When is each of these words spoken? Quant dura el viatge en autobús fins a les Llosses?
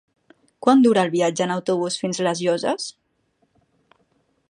Quant 0.67 0.81
dura 0.85 1.03
el 1.09 1.13
viatge 1.17 1.45
en 1.47 1.53
autobús 1.57 1.99
fins 2.05 2.23
a 2.25 2.29
les 2.29 2.45
Llosses? 2.47 2.91